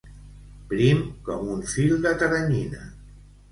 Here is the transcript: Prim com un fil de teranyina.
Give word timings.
Prim 0.71 1.03
com 1.27 1.53
un 1.57 1.63
fil 1.75 1.95
de 2.07 2.17
teranyina. 2.25 2.83